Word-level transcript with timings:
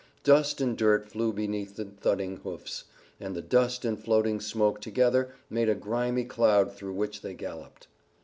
Dust 0.23 0.59
and 0.61 0.75
dirt 0.75 1.05
flew 1.05 1.31
beneath 1.31 1.75
the 1.75 1.85
thudding 1.85 2.37
hoofs, 2.37 2.85
and 3.19 3.35
the 3.35 3.41
dust 3.43 3.85
and 3.85 4.03
floating 4.03 4.39
smoke 4.41 4.81
together 4.81 5.31
made 5.47 5.69
a 5.69 5.75
grimy 5.75 6.23
cloud 6.25 6.73
through 6.73 6.93
which 6.95 7.21
they 7.21 7.35
galloped. 7.35 7.85